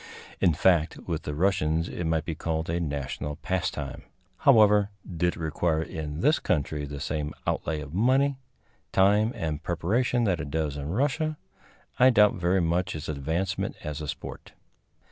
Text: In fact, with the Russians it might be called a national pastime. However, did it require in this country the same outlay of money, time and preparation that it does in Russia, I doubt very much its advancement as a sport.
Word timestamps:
In 0.39 0.55
fact, 0.55 0.97
with 1.05 1.21
the 1.21 1.35
Russians 1.35 1.87
it 1.87 2.05
might 2.05 2.25
be 2.25 2.33
called 2.33 2.71
a 2.71 2.79
national 2.79 3.35
pastime. 3.35 4.01
However, 4.37 4.89
did 5.07 5.35
it 5.35 5.39
require 5.39 5.83
in 5.83 6.21
this 6.21 6.39
country 6.39 6.85
the 6.85 6.99
same 6.99 7.35
outlay 7.45 7.81
of 7.81 7.93
money, 7.93 8.39
time 8.91 9.31
and 9.35 9.61
preparation 9.61 10.23
that 10.23 10.39
it 10.39 10.49
does 10.49 10.75
in 10.75 10.89
Russia, 10.89 11.37
I 11.99 12.09
doubt 12.09 12.33
very 12.33 12.61
much 12.61 12.95
its 12.95 13.09
advancement 13.09 13.75
as 13.83 14.01
a 14.01 14.07
sport. 14.07 14.53